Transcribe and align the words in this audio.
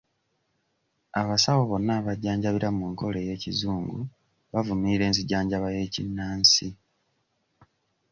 Abasawo 1.21 1.61
bonna 1.69 1.91
abajjanjabira 1.99 2.69
mu 2.77 2.85
nkola 2.91 3.17
ey'ekizungu 3.21 3.99
bavumirira 4.51 5.03
enzijanjaba 5.09 5.67
y'ekinnansi. 5.75 6.67